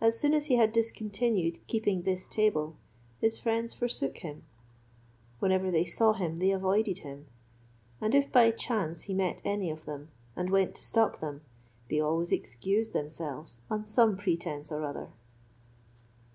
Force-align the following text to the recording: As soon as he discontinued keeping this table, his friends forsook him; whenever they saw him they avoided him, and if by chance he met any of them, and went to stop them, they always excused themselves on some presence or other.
As 0.00 0.18
soon 0.18 0.32
as 0.32 0.46
he 0.46 0.66
discontinued 0.68 1.58
keeping 1.66 2.00
this 2.04 2.26
table, 2.26 2.76
his 3.20 3.38
friends 3.38 3.74
forsook 3.74 4.16
him; 4.24 4.44
whenever 5.38 5.70
they 5.70 5.84
saw 5.84 6.14
him 6.14 6.38
they 6.38 6.50
avoided 6.50 7.00
him, 7.00 7.26
and 8.00 8.14
if 8.14 8.32
by 8.32 8.50
chance 8.50 9.02
he 9.02 9.12
met 9.12 9.42
any 9.44 9.70
of 9.70 9.84
them, 9.84 10.08
and 10.34 10.48
went 10.48 10.74
to 10.76 10.82
stop 10.82 11.20
them, 11.20 11.42
they 11.90 12.00
always 12.00 12.32
excused 12.32 12.94
themselves 12.94 13.60
on 13.70 13.84
some 13.84 14.16
presence 14.16 14.72
or 14.72 14.82
other. 14.82 15.10